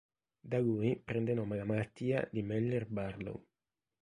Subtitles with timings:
[0.53, 3.45] Da lui prende nome la malattia di Moeller-Barlow.